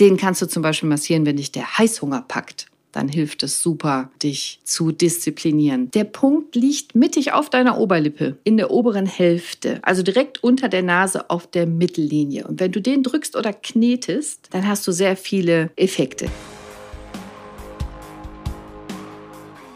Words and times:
Den 0.00 0.16
kannst 0.16 0.42
du 0.42 0.46
zum 0.46 0.62
Beispiel 0.62 0.88
massieren, 0.88 1.26
wenn 1.26 1.36
dich 1.36 1.52
der 1.52 1.78
Heißhunger 1.78 2.24
packt 2.26 2.66
dann 2.92 3.08
hilft 3.08 3.42
es 3.42 3.62
super, 3.62 4.10
dich 4.22 4.60
zu 4.64 4.90
disziplinieren. 4.90 5.90
Der 5.92 6.04
Punkt 6.04 6.56
liegt 6.56 6.94
mittig 6.94 7.32
auf 7.32 7.50
deiner 7.50 7.78
Oberlippe, 7.78 8.36
in 8.44 8.56
der 8.56 8.70
oberen 8.70 9.06
Hälfte, 9.06 9.78
also 9.82 10.02
direkt 10.02 10.42
unter 10.42 10.68
der 10.68 10.82
Nase 10.82 11.30
auf 11.30 11.46
der 11.46 11.66
Mittellinie. 11.66 12.46
Und 12.46 12.58
wenn 12.60 12.72
du 12.72 12.80
den 12.80 13.02
drückst 13.02 13.36
oder 13.36 13.52
knetest, 13.52 14.48
dann 14.50 14.66
hast 14.66 14.86
du 14.86 14.92
sehr 14.92 15.16
viele 15.16 15.70
Effekte. 15.76 16.26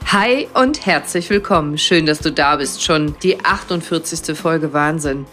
Hi 0.07 0.47
und 0.55 0.87
herzlich 0.87 1.29
willkommen. 1.31 1.77
Schön, 1.77 2.07
dass 2.07 2.21
du 2.21 2.31
da 2.31 2.57
bist. 2.57 2.83
Schon 2.83 3.17
die 3.23 3.45
48. 3.45 4.37
Folge 4.37 4.73
Wahnsinn. 4.73 5.27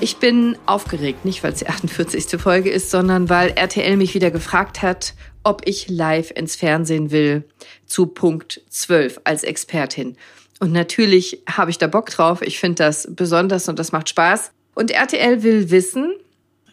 Ich 0.00 0.18
bin 0.18 0.56
aufgeregt, 0.64 1.24
nicht 1.24 1.42
weil 1.42 1.52
es 1.52 1.58
die 1.58 1.66
48. 1.68 2.40
Folge 2.40 2.70
ist, 2.70 2.90
sondern 2.90 3.28
weil 3.28 3.50
RTL 3.50 3.96
mich 3.96 4.14
wieder 4.14 4.30
gefragt 4.30 4.80
hat, 4.80 5.14
ob 5.42 5.62
ich 5.64 5.88
live 5.88 6.30
ins 6.30 6.54
Fernsehen 6.54 7.10
will 7.10 7.44
zu 7.86 8.06
Punkt 8.06 8.62
12 8.70 9.20
als 9.24 9.42
Expertin. 9.42 10.16
Und 10.60 10.72
natürlich 10.72 11.42
habe 11.48 11.70
ich 11.70 11.78
da 11.78 11.88
Bock 11.88 12.10
drauf. 12.10 12.42
Ich 12.42 12.58
finde 12.60 12.84
das 12.84 13.08
besonders 13.10 13.68
und 13.68 13.78
das 13.78 13.90
macht 13.92 14.08
Spaß. 14.08 14.52
Und 14.74 14.92
RTL 14.92 15.42
will 15.42 15.70
wissen, 15.70 16.12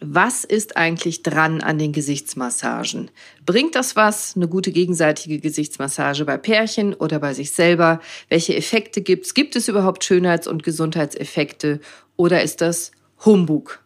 was 0.00 0.44
ist 0.44 0.76
eigentlich 0.76 1.22
dran 1.22 1.62
an 1.62 1.78
den 1.78 1.92
Gesichtsmassagen? 1.92 3.10
Bringt 3.44 3.74
das 3.74 3.96
was, 3.96 4.36
eine 4.36 4.46
gute 4.46 4.70
gegenseitige 4.70 5.40
Gesichtsmassage 5.40 6.24
bei 6.24 6.36
Pärchen 6.36 6.94
oder 6.94 7.18
bei 7.18 7.34
sich 7.34 7.52
selber? 7.52 8.00
Welche 8.28 8.54
Effekte 8.54 9.00
gibt's? 9.00 9.34
Gibt 9.34 9.56
es 9.56 9.68
überhaupt 9.68 10.04
Schönheits- 10.04 10.46
und 10.46 10.62
Gesundheitseffekte 10.62 11.80
oder 12.16 12.42
ist 12.42 12.60
das 12.60 12.92
Humbug? 13.24 13.82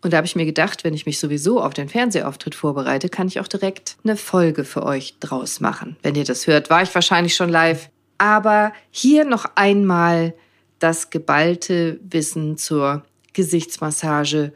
Und 0.00 0.12
da 0.12 0.18
habe 0.18 0.26
ich 0.26 0.36
mir 0.36 0.46
gedacht, 0.46 0.84
wenn 0.84 0.94
ich 0.94 1.06
mich 1.06 1.18
sowieso 1.18 1.60
auf 1.60 1.74
den 1.74 1.88
Fernsehauftritt 1.88 2.54
vorbereite, 2.54 3.08
kann 3.08 3.26
ich 3.26 3.40
auch 3.40 3.48
direkt 3.48 3.96
eine 4.04 4.16
Folge 4.16 4.64
für 4.64 4.84
euch 4.84 5.18
draus 5.18 5.60
machen. 5.60 5.96
Wenn 6.02 6.14
ihr 6.14 6.24
das 6.24 6.46
hört, 6.46 6.70
war 6.70 6.82
ich 6.82 6.94
wahrscheinlich 6.94 7.34
schon 7.34 7.48
live. 7.48 7.90
Aber 8.16 8.72
hier 8.90 9.24
noch 9.24 9.46
einmal 9.56 10.34
das 10.78 11.10
geballte 11.10 11.98
Wissen 12.02 12.56
zur 12.56 13.04
Gesichtsmassage, 13.32 14.52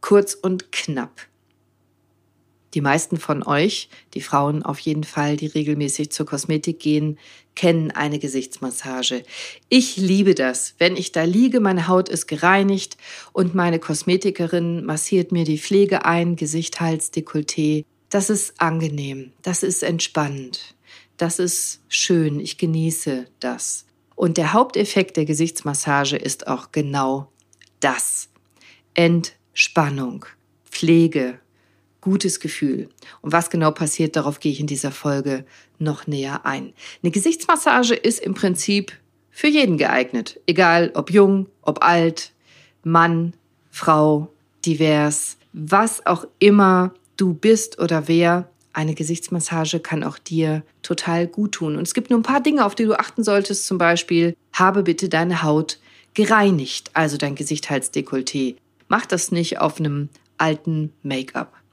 kurz 0.00 0.34
und 0.34 0.72
knapp. 0.72 1.20
Die 2.74 2.80
meisten 2.80 3.16
von 3.16 3.42
euch, 3.42 3.88
die 4.14 4.20
Frauen 4.20 4.62
auf 4.62 4.78
jeden 4.80 5.04
Fall, 5.04 5.36
die 5.36 5.46
regelmäßig 5.46 6.10
zur 6.10 6.26
Kosmetik 6.26 6.78
gehen, 6.80 7.18
kennen 7.54 7.90
eine 7.90 8.18
Gesichtsmassage. 8.18 9.22
Ich 9.68 9.96
liebe 9.96 10.34
das. 10.34 10.74
Wenn 10.78 10.96
ich 10.96 11.10
da 11.10 11.24
liege, 11.24 11.60
meine 11.60 11.88
Haut 11.88 12.08
ist 12.08 12.26
gereinigt 12.26 12.96
und 13.32 13.54
meine 13.54 13.78
Kosmetikerin 13.78 14.84
massiert 14.84 15.32
mir 15.32 15.44
die 15.44 15.58
Pflege 15.58 16.04
ein, 16.04 16.36
Gesicht, 16.36 16.80
Hals, 16.80 17.12
Dekolleté. 17.12 17.84
Das 18.10 18.30
ist 18.30 18.60
angenehm, 18.60 19.32
das 19.42 19.62
ist 19.62 19.82
entspannend, 19.82 20.76
das 21.16 21.40
ist 21.40 21.80
schön, 21.88 22.38
ich 22.38 22.56
genieße 22.56 23.26
das. 23.40 23.84
Und 24.14 24.36
der 24.36 24.52
Haupteffekt 24.52 25.16
der 25.16 25.24
Gesichtsmassage 25.24 26.16
ist 26.16 26.46
auch 26.46 26.72
genau 26.72 27.32
das. 27.80 28.28
Entspannung, 28.94 30.24
Pflege, 30.70 31.40
gutes 32.06 32.38
Gefühl. 32.38 32.88
Und 33.20 33.32
was 33.32 33.50
genau 33.50 33.72
passiert, 33.72 34.14
darauf 34.14 34.38
gehe 34.38 34.52
ich 34.52 34.60
in 34.60 34.68
dieser 34.68 34.92
Folge 34.92 35.44
noch 35.80 36.06
näher 36.06 36.46
ein. 36.46 36.72
Eine 37.02 37.10
Gesichtsmassage 37.10 37.96
ist 37.96 38.20
im 38.20 38.32
Prinzip 38.32 38.92
für 39.32 39.48
jeden 39.48 39.76
geeignet, 39.76 40.38
egal 40.46 40.92
ob 40.94 41.10
jung, 41.10 41.48
ob 41.62 41.84
alt, 41.84 42.30
Mann, 42.84 43.34
Frau, 43.72 44.32
divers, 44.64 45.36
was 45.52 46.06
auch 46.06 46.28
immer 46.38 46.94
du 47.16 47.34
bist 47.34 47.80
oder 47.80 48.06
wer. 48.06 48.48
Eine 48.72 48.94
Gesichtsmassage 48.94 49.80
kann 49.80 50.04
auch 50.04 50.18
dir 50.18 50.62
total 50.82 51.26
gut 51.26 51.52
tun. 51.52 51.74
Und 51.74 51.88
es 51.88 51.94
gibt 51.94 52.10
nur 52.10 52.20
ein 52.20 52.22
paar 52.22 52.40
Dinge, 52.40 52.64
auf 52.64 52.76
die 52.76 52.84
du 52.84 52.96
achten 52.96 53.24
solltest. 53.24 53.66
Zum 53.66 53.78
Beispiel, 53.78 54.36
habe 54.52 54.84
bitte 54.84 55.08
deine 55.08 55.42
Haut 55.42 55.80
gereinigt, 56.14 56.92
also 56.94 57.16
dein 57.16 57.34
Gesicht 57.34 57.68
als 57.68 57.92
Dekolleté. 57.92 58.54
Mach 58.86 59.06
das 59.06 59.32
nicht 59.32 59.58
auf 59.58 59.80
einem 59.80 60.08
alten 60.38 60.92
Make-up. 61.02 61.65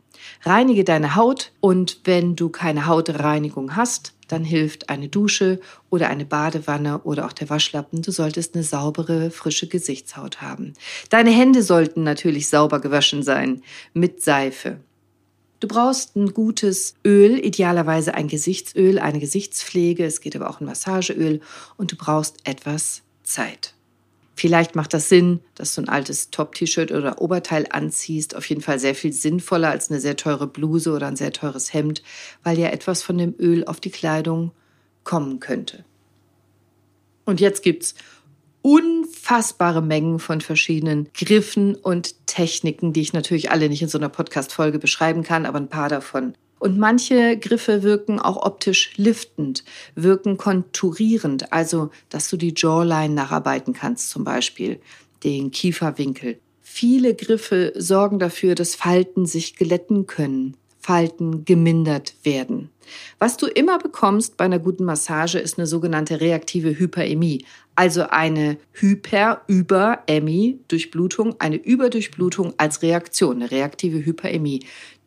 Reinige 0.43 0.83
deine 0.83 1.15
Haut 1.15 1.51
und 1.59 2.01
wenn 2.03 2.35
du 2.35 2.49
keine 2.49 2.87
Hautreinigung 2.87 3.75
hast, 3.75 4.13
dann 4.27 4.43
hilft 4.43 4.89
eine 4.89 5.09
Dusche 5.09 5.59
oder 5.89 6.09
eine 6.09 6.25
Badewanne 6.25 6.99
oder 6.99 7.25
auch 7.25 7.33
der 7.33 7.49
Waschlappen. 7.49 8.01
Du 8.01 8.11
solltest 8.11 8.55
eine 8.55 8.63
saubere, 8.63 9.31
frische 9.31 9.67
Gesichtshaut 9.67 10.41
haben. 10.41 10.73
Deine 11.09 11.31
Hände 11.31 11.61
sollten 11.63 12.03
natürlich 12.03 12.47
sauber 12.49 12.79
gewaschen 12.79 13.23
sein 13.23 13.61
mit 13.93 14.21
Seife. 14.21 14.79
Du 15.59 15.67
brauchst 15.67 16.17
ein 16.17 16.33
gutes 16.33 16.95
Öl, 17.05 17.39
idealerweise 17.39 18.15
ein 18.15 18.27
Gesichtsöl, 18.27 18.99
eine 18.99 19.19
Gesichtspflege, 19.19 20.03
es 20.03 20.19
geht 20.19 20.35
aber 20.35 20.49
auch 20.49 20.59
ein 20.59 20.65
Massageöl 20.65 21.39
und 21.77 21.93
du 21.93 21.95
brauchst 21.95 22.37
etwas 22.43 23.01
Zeit. 23.23 23.73
Vielleicht 24.35 24.75
macht 24.75 24.93
das 24.93 25.09
Sinn, 25.09 25.41
dass 25.55 25.75
du 25.75 25.81
ein 25.81 25.89
altes 25.89 26.31
Top-T-Shirt 26.31 26.91
oder 26.91 27.21
Oberteil 27.21 27.67
anziehst. 27.69 28.35
Auf 28.35 28.49
jeden 28.49 28.61
Fall 28.61 28.79
sehr 28.79 28.95
viel 28.95 29.13
sinnvoller 29.13 29.69
als 29.69 29.91
eine 29.91 29.99
sehr 29.99 30.15
teure 30.15 30.47
Bluse 30.47 30.91
oder 30.91 31.07
ein 31.07 31.15
sehr 31.15 31.31
teures 31.31 31.73
Hemd, 31.73 32.01
weil 32.43 32.57
ja 32.57 32.69
etwas 32.69 33.03
von 33.03 33.17
dem 33.17 33.35
Öl 33.37 33.65
auf 33.65 33.79
die 33.79 33.91
Kleidung 33.91 34.51
kommen 35.03 35.39
könnte. 35.39 35.85
Und 37.25 37.39
jetzt 37.39 37.61
gibt's 37.61 37.93
unfassbare 38.63 39.81
Mengen 39.81 40.19
von 40.19 40.41
verschiedenen 40.41 41.09
Griffen 41.13 41.75
und 41.75 42.25
Techniken, 42.25 42.93
die 42.93 43.01
ich 43.01 43.13
natürlich 43.13 43.51
alle 43.51 43.69
nicht 43.69 43.81
in 43.81 43.89
so 43.89 43.97
einer 43.97 44.09
Podcast-Folge 44.09 44.79
beschreiben 44.79 45.23
kann, 45.23 45.45
aber 45.45 45.59
ein 45.59 45.69
paar 45.69 45.89
davon 45.89 46.33
und 46.63 46.79
manche 46.79 47.37
Griffe 47.37 47.83
wirken 47.83 48.21
auch 48.21 48.37
optisch 48.37 48.93
liftend, 48.95 49.65
wirken 49.95 50.37
konturierend, 50.37 51.51
also 51.51 51.89
dass 52.07 52.29
du 52.29 52.37
die 52.37 52.53
Jawline 52.55 53.13
nacharbeiten 53.13 53.73
kannst 53.73 54.09
zum 54.09 54.23
Beispiel, 54.23 54.79
den 55.25 55.51
Kieferwinkel. 55.51 56.39
Viele 56.61 57.15
Griffe 57.15 57.73
sorgen 57.75 58.17
dafür, 58.17 58.55
dass 58.55 58.75
Falten 58.75 59.25
sich 59.25 59.57
glätten 59.57 60.07
können, 60.07 60.55
Falten 60.79 61.43
gemindert 61.43 62.15
werden. 62.23 62.69
Was 63.19 63.35
du 63.35 63.47
immer 63.47 63.77
bekommst 63.77 64.37
bei 64.37 64.45
einer 64.45 64.59
guten 64.59 64.85
Massage 64.85 65.39
ist 65.39 65.57
eine 65.57 65.67
sogenannte 65.67 66.21
reaktive 66.21 66.79
Hyperämie, 66.79 67.45
also 67.75 68.03
eine 68.03 68.57
Hyper-Über-Ämie, 68.71 70.59
Durchblutung, 70.69 71.35
eine 71.39 71.57
Überdurchblutung 71.57 72.53
als 72.55 72.81
Reaktion, 72.81 73.41
eine 73.41 73.51
reaktive 73.51 74.05
Hyperämie. 74.05 74.61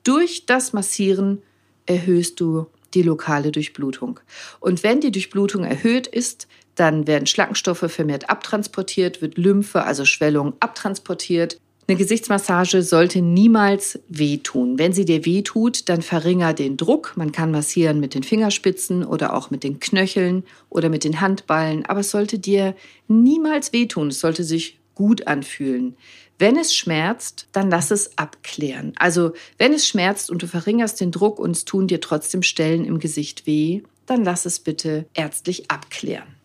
Durch 0.07 0.47
das 0.47 0.73
Massieren 0.73 1.43
erhöhst 1.85 2.39
du 2.39 2.67
die 2.95 3.03
lokale 3.03 3.51
Durchblutung. 3.51 4.21
Und 4.61 4.85
wenn 4.85 5.01
die 5.01 5.11
Durchblutung 5.11 5.65
erhöht 5.65 6.07
ist, 6.07 6.47
dann 6.77 7.09
werden 7.09 7.27
Schlackenstoffe 7.27 7.91
vermehrt 7.91 8.31
abtransportiert, 8.31 9.21
wird 9.21 9.37
Lymphe, 9.37 9.83
also 9.83 10.05
Schwellung, 10.05 10.53
abtransportiert. 10.61 11.59
Eine 11.89 11.99
Gesichtsmassage 11.99 12.83
sollte 12.83 13.21
niemals 13.21 13.99
wehtun. 14.07 14.79
Wenn 14.79 14.93
sie 14.93 15.07
dir 15.07 15.25
wehtut, 15.25 15.89
dann 15.89 16.03
verringer 16.03 16.55
den 16.55 16.77
Druck. 16.77 17.15
Man 17.17 17.33
kann 17.33 17.51
massieren 17.51 17.99
mit 17.99 18.15
den 18.15 18.23
Fingerspitzen 18.23 19.05
oder 19.05 19.35
auch 19.35 19.51
mit 19.51 19.65
den 19.65 19.81
Knöcheln 19.81 20.45
oder 20.69 20.89
mit 20.89 21.03
den 21.03 21.21
Handballen, 21.21 21.85
aber 21.85 22.01
es 22.01 22.13
sollte 22.13 22.39
dir 22.39 22.77
niemals 23.09 23.73
wehtun. 23.73 24.09
Es 24.09 24.21
sollte 24.21 24.45
sich 24.45 24.79
gut 24.95 25.27
anfühlen. 25.27 25.97
Wenn 26.39 26.57
es 26.57 26.75
schmerzt, 26.75 27.49
dann 27.53 27.71
lass 27.71 27.91
es 27.91 28.19
abklären. 28.19 28.93
Also 28.99 29.33
wenn 29.59 29.73
es 29.73 29.87
schmerzt 29.87 30.31
und 30.31 30.43
du 30.43 30.47
verringerst 30.47 31.01
den 31.01 31.11
Druck 31.11 31.39
und 31.39 31.53
es 31.53 31.65
tun 31.65 31.87
dir 31.87 32.01
trotzdem 32.01 32.43
Stellen 32.43 32.85
im 32.85 32.99
Gesicht 32.99 33.47
weh, 33.47 33.83
dann 34.05 34.25
lass 34.25 34.45
es 34.45 34.61
bitte 34.61 35.07
ärztlich 35.15 35.71
abklären. 35.71 36.37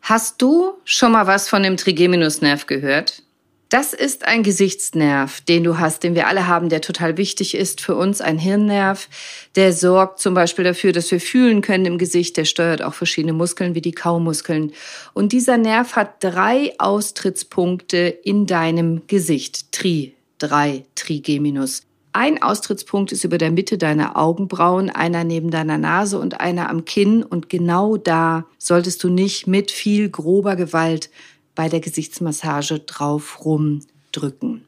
Hast 0.00 0.40
du 0.40 0.74
schon 0.84 1.12
mal 1.12 1.26
was 1.26 1.48
von 1.48 1.64
dem 1.64 1.76
Trigeminusnerv 1.76 2.66
gehört? 2.66 3.24
Das 3.68 3.92
ist 3.92 4.24
ein 4.24 4.44
Gesichtsnerv, 4.44 5.40
den 5.40 5.64
du 5.64 5.78
hast, 5.78 6.04
den 6.04 6.14
wir 6.14 6.28
alle 6.28 6.46
haben, 6.46 6.68
der 6.68 6.80
total 6.80 7.16
wichtig 7.16 7.56
ist 7.56 7.80
für 7.80 7.96
uns, 7.96 8.20
ein 8.20 8.38
Hirnnerv. 8.38 9.08
Der 9.56 9.72
sorgt 9.72 10.20
zum 10.20 10.34
Beispiel 10.34 10.64
dafür, 10.64 10.92
dass 10.92 11.10
wir 11.10 11.20
fühlen 11.20 11.62
können 11.62 11.84
im 11.84 11.98
Gesicht. 11.98 12.36
Der 12.36 12.44
steuert 12.44 12.80
auch 12.80 12.94
verschiedene 12.94 13.32
Muskeln 13.32 13.74
wie 13.74 13.80
die 13.80 13.90
Kaumuskeln. 13.90 14.72
Und 15.14 15.32
dieser 15.32 15.58
Nerv 15.58 15.96
hat 15.96 16.22
drei 16.22 16.74
Austrittspunkte 16.78 17.98
in 18.22 18.46
deinem 18.46 19.02
Gesicht. 19.08 19.72
Tri, 19.72 20.14
drei, 20.38 20.84
Trigeminus. 20.94 21.82
Ein 22.12 22.40
Austrittspunkt 22.40 23.12
ist 23.12 23.24
über 23.24 23.36
der 23.36 23.50
Mitte 23.50 23.78
deiner 23.78 24.16
Augenbrauen, 24.16 24.90
einer 24.90 25.24
neben 25.24 25.50
deiner 25.50 25.76
Nase 25.76 26.18
und 26.20 26.40
einer 26.40 26.70
am 26.70 26.84
Kinn. 26.84 27.24
Und 27.24 27.50
genau 27.50 27.96
da 27.96 28.46
solltest 28.58 29.02
du 29.02 29.10
nicht 29.10 29.48
mit 29.48 29.72
viel 29.72 30.08
grober 30.08 30.54
Gewalt 30.54 31.10
bei 31.56 31.68
der 31.68 31.80
Gesichtsmassage 31.80 32.78
drauf 32.78 33.44
rumdrücken. 33.44 34.64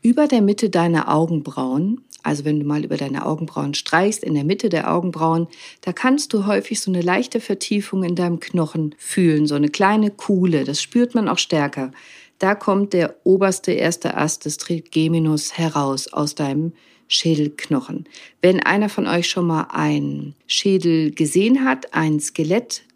Über 0.00 0.26
der 0.28 0.40
Mitte 0.40 0.70
deiner 0.70 1.14
Augenbrauen, 1.14 2.00
also 2.22 2.46
wenn 2.46 2.60
du 2.60 2.66
mal 2.66 2.84
über 2.84 2.96
deine 2.96 3.26
Augenbrauen 3.26 3.74
streichst, 3.74 4.24
in 4.24 4.34
der 4.34 4.44
Mitte 4.44 4.70
der 4.70 4.90
Augenbrauen, 4.90 5.48
da 5.82 5.92
kannst 5.92 6.32
du 6.32 6.46
häufig 6.46 6.80
so 6.80 6.90
eine 6.90 7.02
leichte 7.02 7.40
Vertiefung 7.40 8.04
in 8.04 8.14
deinem 8.14 8.40
Knochen 8.40 8.94
fühlen, 8.96 9.46
so 9.46 9.54
eine 9.54 9.68
kleine 9.68 10.10
Kuhle, 10.10 10.64
das 10.64 10.80
spürt 10.80 11.14
man 11.14 11.28
auch 11.28 11.38
stärker. 11.38 11.90
Da 12.38 12.54
kommt 12.54 12.92
der 12.92 13.16
oberste 13.24 13.72
erste 13.72 14.16
Ast 14.16 14.44
des 14.44 14.56
Trigeminus 14.56 15.56
heraus 15.56 16.12
aus 16.12 16.34
deinem 16.34 16.72
Schädelknochen. 17.08 18.04
Wenn 18.40 18.60
einer 18.60 18.88
von 18.88 19.06
euch 19.06 19.28
schon 19.28 19.46
mal 19.46 19.68
einen 19.70 20.34
Schädel 20.46 21.10
gesehen 21.10 21.64
hat, 21.64 21.94
ein 21.94 22.20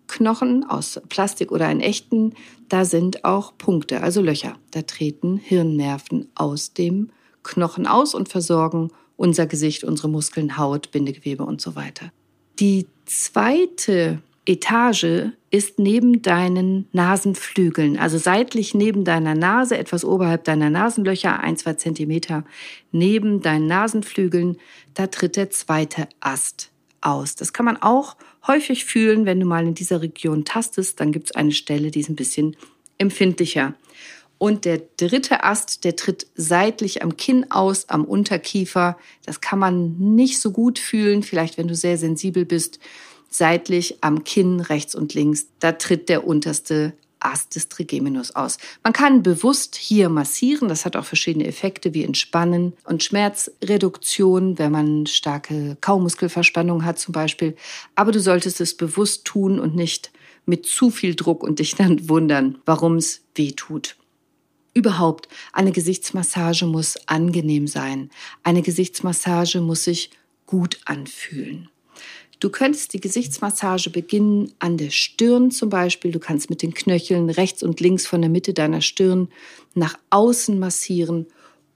Skelettknochen 0.08 0.64
aus 0.64 1.00
Plastik 1.08 1.52
oder 1.52 1.66
einen 1.66 1.80
echten, 1.80 2.34
da 2.68 2.84
sind 2.84 3.24
auch 3.24 3.56
Punkte, 3.56 4.02
also 4.02 4.20
Löcher. 4.20 4.56
Da 4.70 4.82
treten 4.82 5.36
Hirnnerven 5.36 6.28
aus 6.34 6.72
dem 6.72 7.10
Knochen 7.42 7.86
aus 7.86 8.14
und 8.14 8.28
versorgen 8.28 8.90
unser 9.16 9.46
Gesicht, 9.46 9.84
unsere 9.84 10.08
Muskeln, 10.08 10.56
Haut, 10.56 10.90
Bindegewebe 10.90 11.44
und 11.44 11.60
so 11.60 11.76
weiter. 11.76 12.10
Die 12.58 12.86
zweite 13.04 14.20
Etage 14.44 15.32
ist 15.50 15.78
neben 15.78 16.22
deinen 16.22 16.88
Nasenflügeln, 16.92 17.98
also 17.98 18.18
seitlich 18.18 18.74
neben 18.74 19.04
deiner 19.04 19.34
Nase, 19.34 19.76
etwas 19.78 20.04
oberhalb 20.04 20.44
deiner 20.44 20.70
Nasenlöcher, 20.70 21.40
ein, 21.40 21.56
zwei 21.56 21.74
Zentimeter 21.74 22.44
neben 22.92 23.40
deinen 23.40 23.66
Nasenflügeln, 23.66 24.56
da 24.94 25.06
tritt 25.06 25.36
der 25.36 25.50
zweite 25.50 26.08
Ast 26.20 26.70
aus. 27.00 27.34
Das 27.34 27.52
kann 27.52 27.66
man 27.66 27.76
auch 27.76 28.16
häufig 28.46 28.84
fühlen, 28.84 29.26
wenn 29.26 29.40
du 29.40 29.46
mal 29.46 29.66
in 29.66 29.74
dieser 29.74 30.02
Region 30.02 30.44
tastest, 30.44 31.00
dann 31.00 31.12
gibt 31.12 31.26
es 31.26 31.36
eine 31.36 31.52
Stelle, 31.52 31.90
die 31.90 32.00
ist 32.00 32.08
ein 32.08 32.16
bisschen 32.16 32.56
empfindlicher. 32.98 33.74
Und 34.38 34.64
der 34.64 34.82
dritte 34.96 35.42
Ast, 35.42 35.84
der 35.84 35.96
tritt 35.96 36.28
seitlich 36.36 37.02
am 37.02 37.16
Kinn 37.16 37.50
aus, 37.50 37.88
am 37.88 38.04
Unterkiefer. 38.04 38.96
Das 39.26 39.40
kann 39.40 39.58
man 39.58 39.96
nicht 39.98 40.40
so 40.40 40.52
gut 40.52 40.78
fühlen, 40.78 41.24
vielleicht 41.24 41.58
wenn 41.58 41.66
du 41.66 41.74
sehr 41.74 41.98
sensibel 41.98 42.44
bist 42.44 42.78
seitlich 43.30 43.98
am 44.00 44.24
Kinn 44.24 44.60
rechts 44.60 44.94
und 44.94 45.14
links. 45.14 45.46
Da 45.58 45.72
tritt 45.72 46.08
der 46.08 46.26
unterste 46.26 46.94
Ast 47.20 47.54
des 47.54 47.68
Trigeminus 47.68 48.34
aus. 48.34 48.58
Man 48.82 48.92
kann 48.92 49.22
bewusst 49.22 49.76
hier 49.76 50.08
massieren. 50.08 50.68
Das 50.68 50.84
hat 50.84 50.96
auch 50.96 51.04
verschiedene 51.04 51.46
Effekte 51.46 51.94
wie 51.94 52.04
Entspannen 52.04 52.74
und 52.84 53.02
Schmerzreduktion, 53.02 54.58
wenn 54.58 54.72
man 54.72 55.06
starke 55.06 55.76
Kaumuskelverspannung 55.80 56.84
hat 56.84 56.98
zum 56.98 57.12
Beispiel. 57.12 57.56
Aber 57.94 58.12
du 58.12 58.20
solltest 58.20 58.60
es 58.60 58.76
bewusst 58.76 59.24
tun 59.24 59.58
und 59.58 59.74
nicht 59.74 60.10
mit 60.46 60.66
zu 60.66 60.90
viel 60.90 61.14
Druck 61.14 61.42
und 61.42 61.58
dich 61.58 61.74
dann 61.74 62.08
wundern, 62.08 62.58
warum 62.64 62.96
es 62.96 63.22
weh 63.34 63.52
tut. 63.52 63.96
Überhaupt, 64.74 65.28
eine 65.52 65.72
Gesichtsmassage 65.72 66.66
muss 66.66 66.96
angenehm 67.08 67.66
sein. 67.66 68.10
Eine 68.42 68.62
Gesichtsmassage 68.62 69.60
muss 69.60 69.84
sich 69.84 70.10
gut 70.46 70.78
anfühlen. 70.84 71.68
Du 72.40 72.50
könntest 72.50 72.92
die 72.92 73.00
Gesichtsmassage 73.00 73.90
beginnen 73.90 74.52
an 74.60 74.76
der 74.76 74.90
Stirn 74.90 75.50
zum 75.50 75.70
Beispiel. 75.70 76.12
Du 76.12 76.20
kannst 76.20 76.50
mit 76.50 76.62
den 76.62 76.72
Knöcheln 76.72 77.30
rechts 77.30 77.62
und 77.62 77.80
links 77.80 78.06
von 78.06 78.20
der 78.20 78.30
Mitte 78.30 78.54
deiner 78.54 78.80
Stirn 78.80 79.28
nach 79.74 79.98
außen 80.10 80.58
massieren 80.58 81.26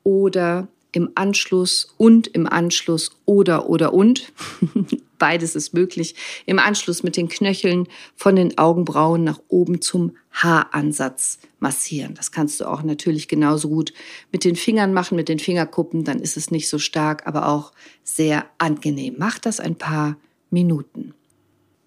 oder 0.05 0.69
im 0.93 1.11
Anschluss 1.15 1.95
und 1.97 2.29
im 2.29 2.47
Anschluss 2.47 3.11
oder 3.25 3.69
oder 3.69 3.93
und. 3.93 4.33
Beides 5.19 5.57
ist 5.57 5.73
möglich. 5.73 6.15
Im 6.47 6.59
Anschluss 6.59 7.03
mit 7.03 7.17
den 7.17 7.29
Knöcheln 7.29 7.89
von 8.15 8.37
den 8.37 8.59
Augenbrauen 8.59 9.25
nach 9.25 9.41
oben 9.49 9.81
zum 9.81 10.17
Haaransatz 10.33 11.39
massieren. 11.61 12.15
Das 12.15 12.31
kannst 12.31 12.61
du 12.61 12.67
auch 12.67 12.83
natürlich 12.83 13.27
genauso 13.27 13.69
gut 13.69 13.93
mit 14.31 14.45
den 14.45 14.57
Fingern 14.57 14.93
machen, 14.93 15.17
mit 15.17 15.29
den 15.29 15.39
Fingerkuppen. 15.39 16.05
Dann 16.05 16.21
ist 16.21 16.37
es 16.37 16.51
nicht 16.51 16.69
so 16.69 16.79
stark, 16.79 17.27
aber 17.27 17.49
auch 17.49 17.73
sehr 18.05 18.47
angenehm. 18.59 19.15
Mach 19.19 19.39
das 19.39 19.61
ein 19.61 19.77
paar 19.77 20.17
Minuten. 20.53 21.15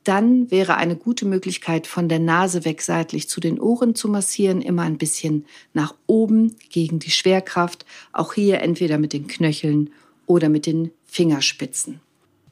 Dann 0.04 0.52
wäre 0.52 0.78
eine 0.78 0.96
gute 0.96 1.26
Möglichkeit, 1.26 1.88
von 1.88 2.08
der 2.08 2.20
Nase 2.20 2.64
weg 2.64 2.82
seitlich 2.82 3.28
zu 3.28 3.40
den 3.40 3.60
Ohren 3.60 3.96
zu 3.96 4.08
massieren, 4.08 4.62
immer 4.62 4.84
ein 4.84 5.00
bisschen 5.00 5.46
nach 5.74 5.96
oben 6.06 6.56
gegen 6.70 7.00
die 7.00 7.10
Schwerkraft, 7.10 7.86
auch 8.14 8.34
hier 8.34 8.62
entweder 8.62 9.00
mit 9.00 9.14
den 9.14 9.28
Knöcheln 9.28 9.90
oder 10.28 10.50
mit 10.50 10.68
den 10.68 10.92
Fingerspitzen. 11.06 12.02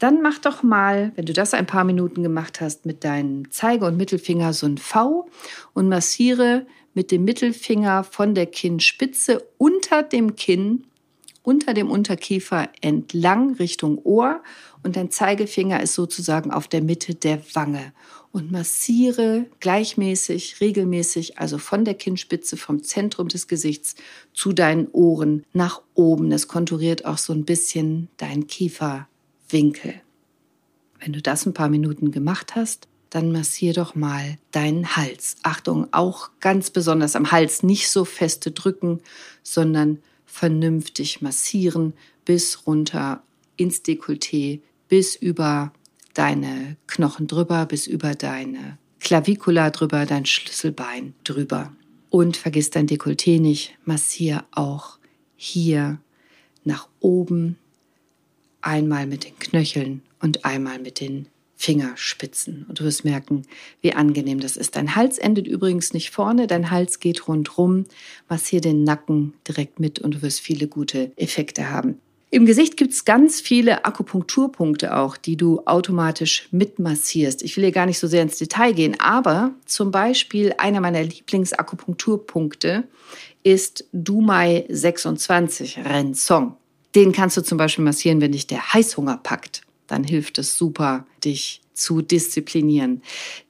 Dann 0.00 0.20
mach 0.20 0.38
doch 0.38 0.64
mal, 0.64 1.12
wenn 1.14 1.26
du 1.26 1.32
das 1.32 1.54
ein 1.54 1.66
paar 1.66 1.84
Minuten 1.84 2.24
gemacht 2.24 2.60
hast, 2.60 2.86
mit 2.86 3.04
deinem 3.04 3.50
Zeige- 3.52 3.86
und 3.86 3.96
Mittelfinger 3.96 4.52
so 4.52 4.66
ein 4.66 4.78
V 4.78 5.28
und 5.72 5.88
massiere 5.88 6.66
mit 6.92 7.12
dem 7.12 7.24
Mittelfinger 7.24 8.02
von 8.02 8.34
der 8.34 8.46
Kinnspitze 8.46 9.44
unter 9.58 10.02
dem 10.02 10.34
Kinn 10.34 10.84
unter 11.44 11.74
dem 11.74 11.90
Unterkiefer 11.90 12.70
entlang 12.80 13.54
Richtung 13.54 13.98
Ohr 14.02 14.42
und 14.82 14.96
dein 14.96 15.10
Zeigefinger 15.10 15.82
ist 15.82 15.94
sozusagen 15.94 16.50
auf 16.50 16.66
der 16.68 16.82
Mitte 16.82 17.14
der 17.14 17.40
Wange 17.52 17.92
und 18.32 18.50
massiere 18.50 19.46
gleichmäßig, 19.60 20.60
regelmäßig, 20.60 21.38
also 21.38 21.58
von 21.58 21.84
der 21.84 21.94
Kinnspitze, 21.94 22.56
vom 22.56 22.82
Zentrum 22.82 23.28
des 23.28 23.46
Gesichts 23.46 23.94
zu 24.32 24.52
deinen 24.52 24.88
Ohren 24.88 25.44
nach 25.52 25.82
oben. 25.94 26.30
Das 26.30 26.48
konturiert 26.48 27.04
auch 27.04 27.18
so 27.18 27.34
ein 27.34 27.44
bisschen 27.44 28.08
deinen 28.16 28.46
Kieferwinkel. 28.46 30.00
Wenn 30.98 31.12
du 31.12 31.20
das 31.20 31.44
ein 31.44 31.54
paar 31.54 31.68
Minuten 31.68 32.10
gemacht 32.10 32.56
hast, 32.56 32.88
dann 33.10 33.30
massier 33.30 33.74
doch 33.74 33.94
mal 33.94 34.38
deinen 34.50 34.96
Hals. 34.96 35.36
Achtung, 35.42 35.88
auch 35.92 36.30
ganz 36.40 36.70
besonders 36.70 37.14
am 37.14 37.30
Hals 37.30 37.62
nicht 37.62 37.90
so 37.90 38.06
feste 38.06 38.50
drücken, 38.50 39.00
sondern 39.42 39.98
vernünftig 40.34 41.22
massieren 41.22 41.92
bis 42.24 42.66
runter 42.66 43.22
ins 43.56 43.84
Dekolleté, 43.84 44.60
bis 44.88 45.14
über 45.14 45.72
deine 46.12 46.76
Knochen 46.88 47.28
drüber, 47.28 47.66
bis 47.66 47.86
über 47.86 48.16
deine 48.16 48.76
Klavikula 48.98 49.70
drüber, 49.70 50.06
dein 50.06 50.26
Schlüsselbein 50.26 51.14
drüber. 51.22 51.72
Und 52.10 52.36
vergiss 52.36 52.70
dein 52.70 52.88
Dekolleté 52.88 53.40
nicht, 53.40 53.78
massier 53.84 54.44
auch 54.50 54.98
hier 55.36 56.00
nach 56.64 56.88
oben, 56.98 57.56
einmal 58.60 59.06
mit 59.06 59.24
den 59.24 59.38
Knöcheln 59.38 60.02
und 60.20 60.44
einmal 60.44 60.80
mit 60.80 60.98
den 60.98 61.28
Fingerspitzen. 61.64 62.66
Und 62.68 62.78
du 62.78 62.84
wirst 62.84 63.06
merken, 63.06 63.42
wie 63.80 63.94
angenehm 63.94 64.38
das 64.38 64.58
ist. 64.58 64.76
Dein 64.76 64.94
Hals 64.94 65.16
endet 65.16 65.46
übrigens 65.46 65.94
nicht 65.94 66.10
vorne, 66.10 66.46
dein 66.46 66.70
Hals 66.70 67.00
geht 67.00 67.26
rundrum. 67.26 67.86
Massier 68.28 68.60
den 68.60 68.84
Nacken 68.84 69.32
direkt 69.48 69.80
mit 69.80 69.98
und 69.98 70.16
du 70.16 70.22
wirst 70.22 70.40
viele 70.40 70.68
gute 70.68 71.12
Effekte 71.16 71.70
haben. 71.70 71.98
Im 72.28 72.44
Gesicht 72.44 72.76
gibt 72.76 72.92
es 72.92 73.06
ganz 73.06 73.40
viele 73.40 73.86
Akupunkturpunkte 73.86 74.94
auch, 74.94 75.16
die 75.16 75.36
du 75.36 75.62
automatisch 75.64 76.48
mitmassierst. 76.50 77.42
Ich 77.42 77.56
will 77.56 77.64
hier 77.64 77.72
gar 77.72 77.86
nicht 77.86 77.98
so 77.98 78.08
sehr 78.08 78.22
ins 78.22 78.36
Detail 78.36 78.72
gehen, 78.72 79.00
aber 79.00 79.54
zum 79.64 79.90
Beispiel 79.90 80.52
einer 80.58 80.80
meiner 80.80 81.02
Lieblingsakupunkturpunkte 81.02 82.84
ist 83.42 83.86
Dumai 83.92 84.66
26 84.68 85.78
Renzong. 85.78 86.56
Den 86.94 87.12
kannst 87.12 87.38
du 87.38 87.42
zum 87.42 87.56
Beispiel 87.56 87.84
massieren, 87.84 88.20
wenn 88.20 88.32
dich 88.32 88.46
der 88.46 88.74
Heißhunger 88.74 89.18
packt 89.22 89.62
dann 89.86 90.04
hilft 90.04 90.38
es 90.38 90.56
super, 90.56 91.06
dich 91.24 91.60
zu 91.72 92.02
disziplinieren. 92.02 93.02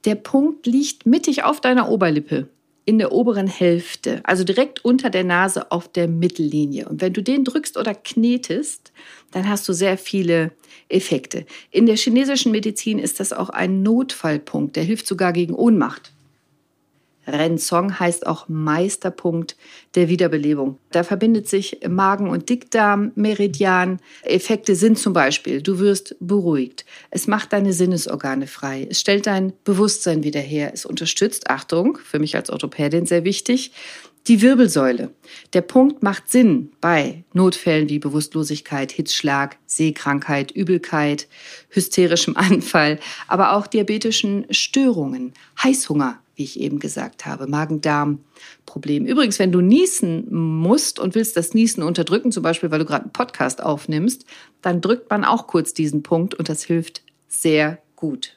Der 0.05 0.15
Punkt 0.15 0.65
liegt 0.65 1.05
mittig 1.05 1.43
auf 1.43 1.61
deiner 1.61 1.89
Oberlippe, 1.89 2.49
in 2.85 2.99
der 2.99 3.11
oberen 3.11 3.47
Hälfte, 3.47 4.21
also 4.23 4.43
direkt 4.43 4.85
unter 4.85 5.09
der 5.09 5.23
Nase 5.23 5.71
auf 5.71 5.87
der 5.87 6.07
Mittellinie. 6.07 6.87
Und 6.87 7.01
wenn 7.01 7.13
du 7.13 7.23
den 7.23 7.43
drückst 7.43 7.77
oder 7.77 7.95
knetest, 7.95 8.91
dann 9.31 9.49
hast 9.49 9.67
du 9.67 9.73
sehr 9.73 9.97
viele 9.97 10.51
Effekte. 10.87 11.45
In 11.71 11.87
der 11.87 11.97
chinesischen 11.97 12.51
Medizin 12.51 12.99
ist 12.99 13.19
das 13.19 13.33
auch 13.33 13.49
ein 13.49 13.81
Notfallpunkt, 13.81 14.75
der 14.75 14.83
hilft 14.83 15.07
sogar 15.07 15.33
gegen 15.33 15.55
Ohnmacht. 15.55 16.14
Renzong 17.27 17.99
heißt 17.99 18.27
auch 18.27 18.47
Meisterpunkt 18.47 19.55
der 19.95 20.09
Wiederbelebung. 20.09 20.77
Da 20.91 21.03
verbindet 21.03 21.47
sich 21.47 21.79
Magen- 21.87 22.29
und 22.29 22.49
Dickdarm-Meridian. 22.49 23.99
Effekte 24.23 24.75
sind 24.75 24.97
zum 24.99 25.13
Beispiel, 25.13 25.61
du 25.61 25.79
wirst 25.79 26.15
beruhigt. 26.19 26.85
Es 27.09 27.27
macht 27.27 27.53
deine 27.53 27.73
Sinnesorgane 27.73 28.47
frei. 28.47 28.87
Es 28.89 28.99
stellt 28.99 29.27
dein 29.27 29.53
Bewusstsein 29.63 30.23
wieder 30.23 30.41
her. 30.41 30.71
Es 30.73 30.85
unterstützt, 30.85 31.49
Achtung, 31.49 31.97
für 31.97 32.19
mich 32.19 32.35
als 32.35 32.49
Orthopädin 32.49 33.05
sehr 33.05 33.23
wichtig, 33.23 33.71
die 34.27 34.41
Wirbelsäule. 34.41 35.13
Der 35.53 35.61
Punkt 35.61 36.01
macht 36.01 36.29
Sinn 36.29 36.71
bei 36.81 37.23
Notfällen 37.33 37.89
wie 37.89 37.99
Bewusstlosigkeit, 37.99 38.91
Hitzschlag, 38.91 39.57
Sehkrankheit, 39.65 40.51
Übelkeit, 40.51 41.27
hysterischem 41.69 42.35
Anfall, 42.37 42.99
aber 43.27 43.53
auch 43.53 43.67
diabetischen 43.67 44.45
Störungen, 44.49 45.33
Heißhunger, 45.61 46.19
wie 46.35 46.43
ich 46.43 46.59
eben 46.59 46.79
gesagt 46.79 47.25
habe, 47.25 47.47
Magen-Darm-Problem. 47.47 49.05
Übrigens, 49.05 49.39
wenn 49.39 49.51
du 49.51 49.61
niesen 49.61 50.25
musst 50.33 50.99
und 50.99 51.15
willst 51.15 51.37
das 51.37 51.53
Niesen 51.53 51.83
unterdrücken, 51.83 52.31
zum 52.31 52.43
Beispiel, 52.43 52.71
weil 52.71 52.79
du 52.79 52.85
gerade 52.85 53.03
einen 53.03 53.13
Podcast 53.13 53.63
aufnimmst, 53.63 54.25
dann 54.61 54.81
drückt 54.81 55.09
man 55.09 55.23
auch 55.23 55.47
kurz 55.47 55.73
diesen 55.73 56.03
Punkt 56.03 56.33
und 56.33 56.49
das 56.49 56.63
hilft 56.63 57.03
sehr 57.27 57.79
gut. 57.95 58.35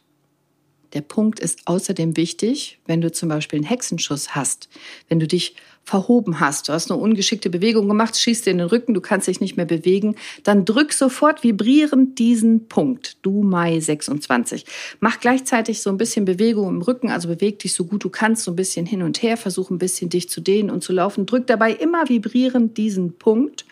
Der 0.95 1.03
Punkt 1.03 1.39
ist 1.39 1.61
außerdem 1.67 2.17
wichtig, 2.17 2.79
wenn 2.87 3.01
du 3.01 3.13
zum 3.13 3.29
Beispiel 3.29 3.59
einen 3.59 3.69
Hexenschuss 3.69 4.35
hast, 4.35 4.69
wenn 5.09 5.21
du 5.21 5.27
dich 5.27 5.55
verhoben 5.89 6.39
hast, 6.39 6.69
du 6.69 6.75
hast 6.75 6.91
eine 6.91 7.01
ungeschickte 7.01 7.49
Bewegung 7.49 7.89
gemacht, 7.89 8.15
schießt 8.17 8.45
dir 8.45 8.51
in 8.51 8.59
den 8.59 8.67
Rücken, 8.67 8.93
du 8.93 9.01
kannst 9.01 9.27
dich 9.27 9.41
nicht 9.41 9.57
mehr 9.57 9.65
bewegen, 9.65 10.17
dann 10.43 10.67
drück 10.67 10.93
sofort 10.93 11.43
vibrierend 11.43 12.19
diesen 12.19 12.69
Punkt, 12.69 13.17
du 13.23 13.43
Mai 13.43 13.81
26. 13.81 14.67
Mach 15.01 15.19
gleichzeitig 15.19 15.81
so 15.81 15.89
ein 15.89 15.97
bisschen 15.97 16.27
Bewegung 16.27 16.69
im 16.69 16.83
Rücken, 16.83 17.11
also 17.11 17.29
beweg 17.29 17.59
dich 17.61 17.73
so 17.73 17.85
gut 17.87 18.05
du 18.05 18.11
kannst, 18.11 18.45
so 18.45 18.51
ein 18.51 18.57
bisschen 18.57 18.85
hin 18.85 19.03
und 19.03 19.23
her, 19.23 19.39
versuch 19.39 19.71
ein 19.71 19.79
bisschen 19.79 20.11
dich 20.11 20.29
zu 20.29 20.43
dehnen 20.43 20.71
und 20.71 20.85
zu 20.85 20.93
laufen, 20.93 21.25
drück 21.25 21.47
dabei 21.47 21.73
immer 21.73 22.09
vibrierend 22.09 22.77
diesen 22.77 23.15
Punkt 23.19 23.65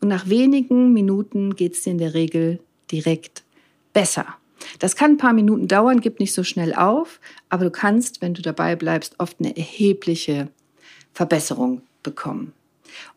und 0.00 0.08
nach 0.08 0.28
wenigen 0.28 0.92
Minuten 0.92 1.56
geht 1.56 1.74
es 1.74 1.82
dir 1.82 1.90
in 1.90 1.98
der 1.98 2.14
Regel 2.14 2.60
direkt 2.90 3.42
besser. 3.92 4.26
Das 4.78 4.96
kann 4.96 5.12
ein 5.12 5.18
paar 5.18 5.32
Minuten 5.32 5.68
dauern, 5.68 6.00
gib 6.00 6.20
nicht 6.20 6.34
so 6.34 6.44
schnell 6.44 6.74
auf, 6.74 7.20
aber 7.48 7.64
du 7.64 7.70
kannst, 7.70 8.22
wenn 8.22 8.34
du 8.34 8.42
dabei 8.42 8.76
bleibst, 8.76 9.16
oft 9.18 9.38
eine 9.40 9.56
erhebliche 9.56 10.48
Verbesserung 11.12 11.82
bekommen. 12.02 12.52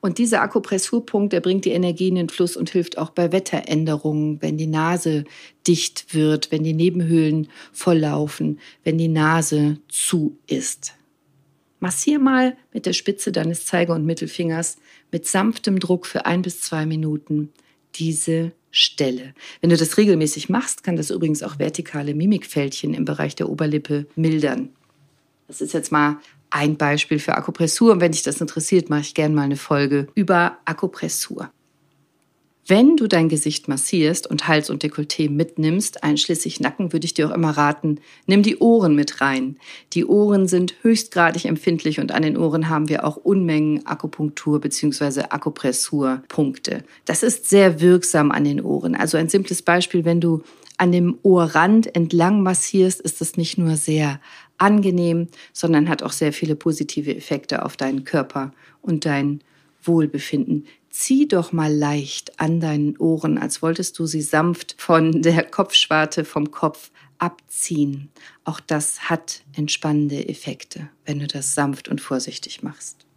Und 0.01 0.17
dieser 0.17 0.41
Akupressurpunkt, 0.41 1.33
der 1.33 1.41
bringt 1.41 1.65
die 1.65 1.71
Energie 1.71 2.07
in 2.07 2.15
den 2.15 2.29
Fluss 2.29 2.57
und 2.57 2.69
hilft 2.69 2.97
auch 2.97 3.11
bei 3.11 3.31
Wetteränderungen, 3.31 4.41
wenn 4.41 4.57
die 4.57 4.67
Nase 4.67 5.25
dicht 5.67 6.13
wird, 6.13 6.51
wenn 6.51 6.63
die 6.63 6.73
Nebenhöhlen 6.73 7.49
volllaufen, 7.71 8.59
wenn 8.83 8.97
die 8.97 9.07
Nase 9.07 9.77
zu 9.87 10.37
ist. 10.47 10.93
Massier 11.79 12.17
mal 12.17 12.57
mit 12.73 12.87
der 12.87 12.93
Spitze 12.93 13.31
deines 13.31 13.65
Zeiger- 13.65 13.93
und 13.93 14.05
Mittelfingers 14.05 14.77
mit 15.11 15.27
sanftem 15.27 15.79
Druck 15.79 16.07
für 16.07 16.25
ein 16.25 16.41
bis 16.41 16.61
zwei 16.61 16.85
Minuten 16.85 17.51
diese 17.95 18.51
Stelle. 18.77 19.33
Wenn 19.61 19.71
du 19.71 19.77
das 19.77 19.97
regelmäßig 19.97 20.49
machst, 20.49 20.83
kann 20.83 20.95
das 20.95 21.09
übrigens 21.09 21.41
auch 21.41 21.59
vertikale 21.59 22.13
Mimikfältchen 22.13 22.93
im 22.93 23.05
Bereich 23.05 23.35
der 23.35 23.49
Oberlippe 23.49 24.05
mildern. 24.15 24.69
Das 25.47 25.61
ist 25.61 25.73
jetzt 25.73 25.91
mal 25.91 26.17
ein 26.49 26.77
Beispiel 26.77 27.19
für 27.19 27.35
Akupressur. 27.35 27.91
Und 27.91 28.01
wenn 28.01 28.11
dich 28.11 28.23
das 28.23 28.39
interessiert, 28.39 28.89
mache 28.89 29.01
ich 29.01 29.13
gerne 29.13 29.33
mal 29.33 29.43
eine 29.43 29.57
Folge 29.57 30.07
über 30.13 30.57
Akupressur. 30.65 31.49
Wenn 32.69 32.97
du 32.97 33.07
dein 33.07 33.29
Gesicht 33.29 33.69
massierst 33.69 34.27
und 34.27 34.49
Hals 34.49 34.69
und 34.69 34.83
Dekolleté 34.83 35.29
mitnimmst, 35.29 36.03
einschließlich 36.03 36.59
Nacken, 36.59 36.91
würde 36.91 37.05
ich 37.05 37.13
dir 37.13 37.29
auch 37.29 37.33
immer 37.33 37.51
raten, 37.51 38.01
nimm 38.25 38.43
die 38.43 38.57
Ohren 38.57 38.93
mit 38.93 39.21
rein. 39.21 39.55
Die 39.93 40.03
Ohren 40.03 40.49
sind 40.49 40.75
höchstgradig 40.81 41.45
empfindlich 41.45 42.01
und 42.01 42.11
an 42.11 42.23
den 42.23 42.35
Ohren 42.35 42.67
haben 42.67 42.89
wir 42.89 43.05
auch 43.05 43.15
Unmengen 43.15 43.85
Akupunktur 43.85 44.59
bzw. 44.59 45.27
Akupressurpunkte. 45.29 46.83
Das 47.05 47.23
ist 47.23 47.49
sehr 47.49 47.79
wirksam 47.79 48.31
an 48.31 48.43
den 48.43 48.59
Ohren. 48.59 48.95
Also 48.95 49.15
ein 49.15 49.29
simples 49.29 49.61
Beispiel, 49.61 50.03
wenn 50.03 50.19
du 50.19 50.43
an 50.77 50.91
dem 50.91 51.17
Ohrrand 51.23 51.95
entlang 51.95 52.43
massierst, 52.43 52.99
ist 52.99 53.21
es 53.21 53.37
nicht 53.37 53.57
nur 53.57 53.77
sehr 53.77 54.19
angenehm, 54.57 55.27
sondern 55.53 55.87
hat 55.87 56.03
auch 56.03 56.11
sehr 56.11 56.33
viele 56.33 56.57
positive 56.57 57.15
Effekte 57.15 57.63
auf 57.63 57.77
deinen 57.77 58.03
Körper 58.03 58.51
und 58.81 59.05
dein 59.05 59.39
Wohlbefinden. 59.83 60.65
Zieh 60.89 61.27
doch 61.27 61.51
mal 61.51 61.73
leicht 61.73 62.39
an 62.39 62.59
deinen 62.59 62.97
Ohren, 62.97 63.37
als 63.37 63.61
wolltest 63.61 63.97
du 63.99 64.05
sie 64.05 64.21
sanft 64.21 64.75
von 64.77 65.21
der 65.21 65.43
Kopfschwarte 65.43 66.25
vom 66.25 66.51
Kopf 66.51 66.91
abziehen. 67.19 68.09
Auch 68.43 68.59
das 68.59 69.09
hat 69.09 69.41
entspannende 69.55 70.27
Effekte, 70.27 70.89
wenn 71.05 71.19
du 71.19 71.27
das 71.27 71.55
sanft 71.55 71.87
und 71.87 72.01
vorsichtig 72.01 72.63
machst. 72.63 73.07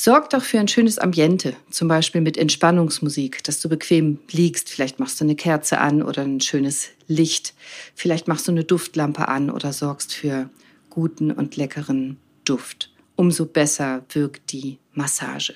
Sorg 0.00 0.30
doch 0.30 0.44
für 0.44 0.60
ein 0.60 0.68
schönes 0.68 0.98
Ambiente, 0.98 1.56
zum 1.70 1.88
Beispiel 1.88 2.20
mit 2.20 2.36
Entspannungsmusik, 2.36 3.42
dass 3.42 3.60
du 3.60 3.68
bequem 3.68 4.20
liegst. 4.30 4.68
Vielleicht 4.68 5.00
machst 5.00 5.18
du 5.18 5.24
eine 5.24 5.34
Kerze 5.34 5.78
an 5.78 6.02
oder 6.02 6.22
ein 6.22 6.40
schönes 6.40 6.90
Licht. 7.08 7.52
Vielleicht 7.96 8.28
machst 8.28 8.46
du 8.46 8.52
eine 8.52 8.62
Duftlampe 8.62 9.26
an 9.26 9.50
oder 9.50 9.72
sorgst 9.72 10.14
für 10.14 10.50
guten 10.88 11.32
und 11.32 11.56
leckeren 11.56 12.16
Duft. 12.44 12.92
Umso 13.18 13.46
besser 13.46 14.04
wirkt 14.10 14.52
die 14.52 14.78
Massage. 14.92 15.54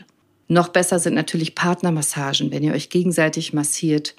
Noch 0.48 0.70
besser 0.70 0.98
sind 0.98 1.14
natürlich 1.14 1.54
Partnermassagen, 1.54 2.50
wenn 2.50 2.64
ihr 2.64 2.72
euch 2.72 2.90
gegenseitig 2.90 3.52
massiert. 3.52 4.16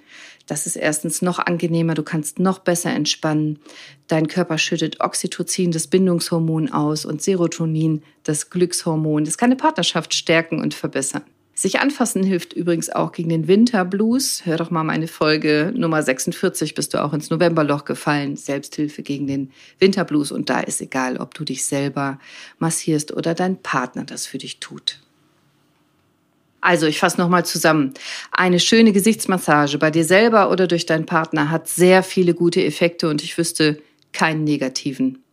Das 0.47 0.65
ist 0.65 0.77
erstens 0.77 1.21
noch 1.21 1.39
angenehmer, 1.39 1.93
du 1.93 2.03
kannst 2.03 2.39
noch 2.39 2.59
besser 2.59 2.91
entspannen. 2.91 3.59
Dein 4.07 4.27
Körper 4.27 4.57
schüttet 4.57 5.01
Oxytocin, 5.01 5.73
das 5.73 5.87
Bindungshormon 5.87 6.71
aus 6.71 7.03
und 7.03 7.21
Serotonin, 7.21 8.01
das 8.23 8.49
Glückshormon. 8.49 9.25
Das 9.25 9.37
kann 9.37 9.47
eine 9.47 9.57
Partnerschaft 9.57 10.13
stärken 10.13 10.61
und 10.61 10.73
verbessern. 10.73 11.23
Sich 11.63 11.79
anfassen 11.79 12.23
hilft 12.23 12.51
übrigens 12.51 12.89
auch 12.89 13.13
gegen 13.13 13.29
den 13.29 13.47
Winterblues. 13.47 14.45
Hör 14.45 14.57
doch 14.57 14.69
mal 14.69 14.83
meine 14.83 15.07
Folge 15.07 15.71
Nummer 15.73 16.03
46, 16.03 16.75
bist 16.75 16.93
du 16.93 17.01
auch 17.01 17.13
ins 17.13 17.29
Novemberloch 17.29 17.85
gefallen. 17.85 18.35
Selbsthilfe 18.35 19.01
gegen 19.01 19.27
den 19.27 19.49
Winterblues. 19.79 20.33
Und 20.33 20.49
da 20.49 20.59
ist 20.59 20.81
egal, 20.81 21.15
ob 21.15 21.33
du 21.33 21.45
dich 21.45 21.65
selber 21.65 22.19
massierst 22.59 23.13
oder 23.13 23.33
dein 23.33 23.61
Partner 23.61 24.03
das 24.03 24.25
für 24.25 24.39
dich 24.39 24.59
tut. 24.59 24.99
Also, 26.59 26.85
ich 26.85 26.99
fasse 26.99 27.21
nochmal 27.21 27.45
zusammen. 27.45 27.93
Eine 28.33 28.59
schöne 28.59 28.91
Gesichtsmassage 28.91 29.77
bei 29.77 29.89
dir 29.89 30.03
selber 30.03 30.51
oder 30.51 30.67
durch 30.67 30.85
deinen 30.85 31.05
Partner 31.05 31.49
hat 31.49 31.69
sehr 31.69 32.03
viele 32.03 32.33
gute 32.33 32.61
Effekte 32.61 33.07
und 33.07 33.23
ich 33.23 33.37
wüsste 33.37 33.81
keinen 34.11 34.43
negativen, 34.43 35.23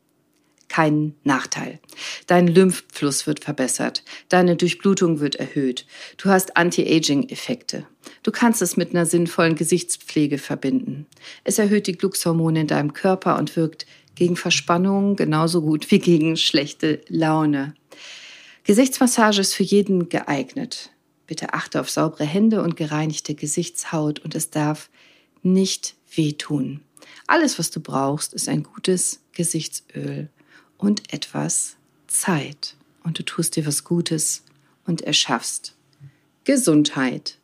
keinen 0.71 1.17
Nachteil. 1.25 1.81
Dein 2.27 2.47
Lymphfluss 2.47 3.27
wird 3.27 3.45
verbessert, 3.45 4.03
deine 4.31 4.57
Durchblutung 4.57 5.21
wird 5.21 5.35
erhöht, 5.35 5.85
du 6.17 6.31
hast 6.31 6.57
Anti-Aging-Effekte. 6.57 7.87
Du 8.23 8.31
kannst 8.31 8.63
es 8.63 8.79
mit 8.79 8.91
einer 8.91 9.05
sinnvollen 9.05 9.57
Gesichtspflege 9.57 10.39
verbinden. 10.39 11.07
Es 11.45 11.59
erhöht 11.59 11.87
die 11.87 11.99
Glückshormone 11.99 12.63
in 12.63 12.67
deinem 12.67 12.95
Körper 12.95 13.37
und 13.37 13.57
wirkt 13.57 13.85
gegen 14.15 14.37
Verspannung 14.37 15.17
genauso 15.17 15.61
gut 15.61 15.91
wie 15.91 15.99
gegen 15.99 16.37
schlechte 16.37 17.03
Laune. 17.09 17.75
Gesichtsmassage 18.65 19.41
ist 19.41 19.55
für 19.55 19.65
jeden 19.65 20.09
geeignet. 20.09 20.91
Bitte 21.27 21.53
achte 21.53 21.81
auf 21.81 21.91
saubere 21.91 22.25
Hände 22.25 22.63
und 22.63 22.77
gereinigte 22.77 23.35
Gesichtshaut 23.35 24.21
und 24.21 24.35
es 24.35 24.51
darf 24.51 24.89
nicht 25.43 25.97
wehtun. 26.15 26.81
Alles, 27.27 27.59
was 27.59 27.71
du 27.71 27.81
brauchst, 27.81 28.35
ist 28.35 28.49
ein 28.49 28.63
gutes 28.63 29.21
Gesichtsöl 29.33 30.29
und 30.81 31.13
etwas 31.13 31.77
Zeit. 32.07 32.75
Und 33.05 33.19
du 33.19 33.23
tust 33.23 33.57
dir 33.57 33.67
was 33.67 33.85
Gutes 33.85 34.45
und 34.87 35.03
erschaffst 35.03 35.75
Gesundheit. 36.45 37.39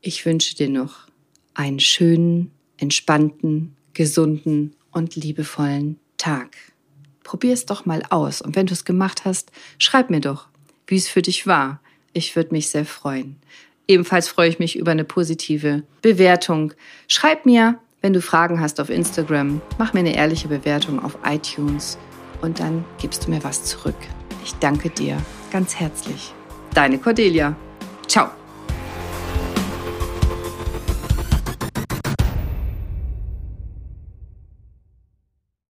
Ich 0.00 0.24
wünsche 0.24 0.54
dir 0.54 0.68
noch 0.68 1.06
einen 1.54 1.80
schönen, 1.80 2.50
entspannten, 2.78 3.76
gesunden 3.94 4.74
und 4.90 5.16
liebevollen 5.16 5.98
Tag. 6.16 6.56
Probier 7.24 7.52
es 7.52 7.66
doch 7.66 7.84
mal 7.84 8.02
aus 8.10 8.40
und 8.40 8.56
wenn 8.56 8.66
du 8.66 8.72
es 8.72 8.84
gemacht 8.84 9.24
hast, 9.24 9.52
schreib 9.78 10.10
mir 10.10 10.20
doch, 10.20 10.48
wie 10.86 10.96
es 10.96 11.08
für 11.08 11.22
dich 11.22 11.46
war. 11.46 11.80
Ich 12.12 12.34
würde 12.36 12.52
mich 12.52 12.68
sehr 12.68 12.84
freuen. 12.84 13.36
Ebenfalls 13.88 14.28
freue 14.28 14.48
ich 14.48 14.58
mich 14.58 14.76
über 14.76 14.92
eine 14.92 15.04
positive 15.04 15.82
Bewertung. 16.00 16.74
Schreib 17.08 17.46
mir, 17.46 17.78
wenn 18.00 18.12
du 18.12 18.20
Fragen 18.20 18.60
hast 18.60 18.80
auf 18.80 18.90
Instagram, 18.90 19.60
mach 19.78 19.92
mir 19.92 20.00
eine 20.00 20.16
ehrliche 20.16 20.48
Bewertung 20.48 21.02
auf 21.02 21.18
iTunes 21.24 21.98
und 22.42 22.60
dann 22.60 22.84
gibst 23.00 23.26
du 23.26 23.30
mir 23.30 23.42
was 23.42 23.64
zurück. 23.64 23.96
Ich 24.44 24.54
danke 24.56 24.90
dir 24.90 25.16
ganz 25.50 25.76
herzlich. 25.76 26.34
Deine 26.74 26.98
Cordelia. 26.98 27.54
Ciao. 28.06 28.30